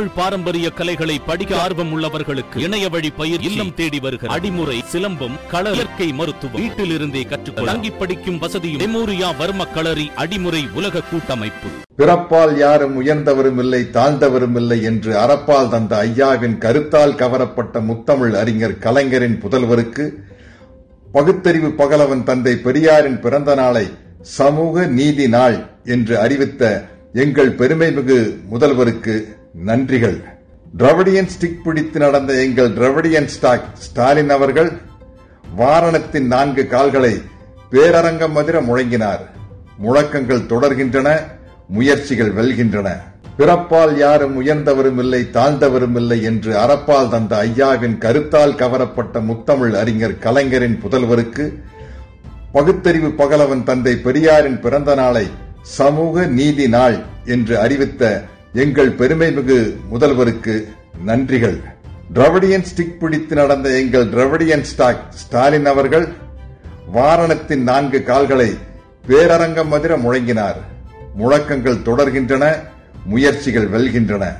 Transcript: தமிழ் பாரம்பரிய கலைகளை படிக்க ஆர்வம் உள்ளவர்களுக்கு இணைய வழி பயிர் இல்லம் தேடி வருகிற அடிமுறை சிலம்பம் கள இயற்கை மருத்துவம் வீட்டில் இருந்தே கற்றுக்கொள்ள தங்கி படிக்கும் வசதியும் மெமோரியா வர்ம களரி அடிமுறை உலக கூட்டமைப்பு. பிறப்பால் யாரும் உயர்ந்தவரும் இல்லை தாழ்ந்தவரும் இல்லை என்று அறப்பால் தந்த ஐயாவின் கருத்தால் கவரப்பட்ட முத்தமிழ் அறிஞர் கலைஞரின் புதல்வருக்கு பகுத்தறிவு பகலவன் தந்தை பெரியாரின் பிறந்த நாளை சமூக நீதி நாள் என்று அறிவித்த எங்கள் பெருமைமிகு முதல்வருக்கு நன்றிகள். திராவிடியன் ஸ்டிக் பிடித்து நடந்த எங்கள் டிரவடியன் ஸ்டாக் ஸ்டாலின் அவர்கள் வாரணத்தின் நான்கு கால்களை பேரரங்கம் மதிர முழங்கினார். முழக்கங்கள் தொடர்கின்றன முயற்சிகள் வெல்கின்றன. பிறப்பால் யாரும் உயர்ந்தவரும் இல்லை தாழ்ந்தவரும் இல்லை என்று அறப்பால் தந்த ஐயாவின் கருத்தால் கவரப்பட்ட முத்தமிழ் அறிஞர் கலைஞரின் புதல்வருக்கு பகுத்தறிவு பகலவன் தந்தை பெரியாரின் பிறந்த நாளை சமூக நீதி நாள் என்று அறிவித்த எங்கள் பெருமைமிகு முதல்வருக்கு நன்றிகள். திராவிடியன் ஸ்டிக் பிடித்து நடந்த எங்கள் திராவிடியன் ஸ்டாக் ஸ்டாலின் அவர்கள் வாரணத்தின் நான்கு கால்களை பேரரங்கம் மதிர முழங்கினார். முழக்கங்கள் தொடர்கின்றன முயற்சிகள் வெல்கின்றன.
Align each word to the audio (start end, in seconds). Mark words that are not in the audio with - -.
தமிழ் 0.00 0.18
பாரம்பரிய 0.18 0.66
கலைகளை 0.70 1.14
படிக்க 1.20 1.52
ஆர்வம் 1.62 1.90
உள்ளவர்களுக்கு 1.94 2.58
இணைய 2.62 2.84
வழி 2.88 3.08
பயிர் 3.10 3.42
இல்லம் 3.48 3.72
தேடி 3.74 3.98
வருகிற 3.98 4.28
அடிமுறை 4.34 4.76
சிலம்பம் 4.90 5.34
கள 5.50 5.64
இயற்கை 5.72 6.06
மருத்துவம் 6.12 6.56
வீட்டில் 6.56 6.92
இருந்தே 6.94 7.22
கற்றுக்கொள்ள 7.22 7.68
தங்கி 7.70 7.90
படிக்கும் 7.92 8.38
வசதியும் 8.38 8.80
மெமோரியா 8.82 9.28
வர்ம 9.40 9.66
களரி 9.74 10.06
அடிமுறை 10.16 10.62
உலக 10.72 11.02
கூட்டமைப்பு. 11.02 11.70
பிறப்பால் 11.96 12.54
யாரும் 12.58 12.94
உயர்ந்தவரும் 12.96 13.60
இல்லை 13.62 13.80
தாழ்ந்தவரும் 13.90 14.56
இல்லை 14.56 14.78
என்று 14.82 15.12
அறப்பால் 15.16 15.68
தந்த 15.68 15.92
ஐயாவின் 16.04 16.56
கருத்தால் 16.58 17.14
கவரப்பட்ட 17.14 17.82
முத்தமிழ் 17.88 18.36
அறிஞர் 18.36 18.76
கலைஞரின் 18.78 19.36
புதல்வருக்கு 19.42 20.06
பகுத்தறிவு 21.08 21.72
பகலவன் 21.74 22.24
தந்தை 22.24 22.54
பெரியாரின் 22.60 23.20
பிறந்த 23.20 23.54
நாளை 23.54 23.84
சமூக 24.36 24.86
நீதி 24.94 25.28
நாள் 25.28 25.58
என்று 25.88 26.16
அறிவித்த 26.18 26.64
எங்கள் 27.16 27.52
பெருமைமிகு 27.54 28.18
முதல்வருக்கு 28.50 29.14
நன்றிகள். 29.54 30.18
திராவிடியன் 30.76 31.28
ஸ்டிக் 31.34 31.62
பிடித்து 31.64 31.98
நடந்த 31.98 32.32
எங்கள் 32.32 32.70
டிரவடியன் 32.70 33.26
ஸ்டாக் 33.26 33.64
ஸ்டாலின் 33.74 34.30
அவர்கள் 34.30 34.72
வாரணத்தின் 35.58 36.26
நான்கு 36.26 36.66
கால்களை 36.66 37.22
பேரரங்கம் 37.70 38.36
மதிர 38.36 38.60
முழங்கினார். 38.60 39.22
முழக்கங்கள் 39.78 40.48
தொடர்கின்றன 40.48 41.08
முயற்சிகள் 41.68 42.32
வெல்கின்றன. 42.32 42.88
பிறப்பால் 43.38 43.96
யாரும் 43.96 44.46
உயர்ந்தவரும் 44.46 44.98
இல்லை 44.98 45.28
தாழ்ந்தவரும் 45.32 45.96
இல்லை 45.96 46.22
என்று 46.22 46.52
அறப்பால் 46.54 47.08
தந்த 47.08 47.36
ஐயாவின் 47.36 47.96
கருத்தால் 47.98 48.54
கவரப்பட்ட 48.54 49.20
முத்தமிழ் 49.20 49.74
அறிஞர் 49.74 50.18
கலைஞரின் 50.18 50.80
புதல்வருக்கு 50.82 51.62
பகுத்தறிவு 52.52 53.08
பகலவன் 53.08 53.62
தந்தை 53.62 53.96
பெரியாரின் 53.96 54.60
பிறந்த 54.60 54.94
நாளை 54.94 55.26
சமூக 55.62 56.26
நீதி 56.26 56.68
நாள் 56.68 56.98
என்று 57.24 57.58
அறிவித்த 57.58 58.22
எங்கள் 58.52 58.94
பெருமைமிகு 58.94 59.76
முதல்வருக்கு 59.94 60.64
நன்றிகள். 61.06 61.62
திராவிடியன் 62.14 62.64
ஸ்டிக் 62.74 62.98
பிடித்து 62.98 63.34
நடந்த 63.34 63.68
எங்கள் 63.68 64.08
திராவிடியன் 64.08 64.60
ஸ்டாக் 64.60 65.12
ஸ்டாலின் 65.12 65.66
அவர்கள் 65.66 66.08
வாரணத்தின் 66.94 67.62
நான்கு 67.62 68.02
கால்களை 68.02 68.58
பேரரங்கம் 69.08 69.72
மதிர 69.72 69.96
முழங்கினார். 69.96 70.56
முழக்கங்கள் 71.14 71.74
தொடர்கின்றன 71.74 72.58
முயற்சிகள் 73.04 73.70
வெல்கின்றன. 73.70 74.36